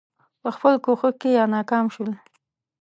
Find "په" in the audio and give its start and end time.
0.41-0.49